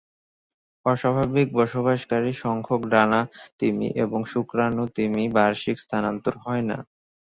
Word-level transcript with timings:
অস্বাভাবিক 0.85 1.47
বসবাসকারী 1.53 2.31
সংখ্যাক 2.43 2.81
ডানা 2.93 3.21
তিমি 3.59 3.87
এবং 4.03 4.19
শুক্রাণু 4.31 4.83
তিমি 4.97 5.23
বার্ষিক 5.35 5.77
স্থানান্তর 5.79 6.33
হয়না। 6.45 6.77